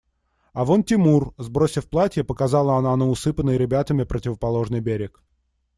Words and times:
А 0.53 0.63
вон 0.63 0.83
Тимур!– 0.83 1.33
сбросив 1.37 1.85
платье, 1.87 2.23
показала 2.23 2.75
она 2.75 2.95
на 2.95 3.07
усыпанный 3.07 3.55
ребятами 3.59 4.03
противоположный 4.03 4.79
берег. 4.79 5.21